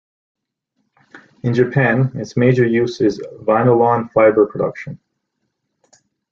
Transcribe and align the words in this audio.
In 1.43 1.53
Japan 1.53 2.13
its 2.15 2.35
major 2.35 2.65
use 2.65 2.99
is 3.01 3.21
vinylon 3.43 4.11
fiber 4.11 4.47
production. 4.47 4.99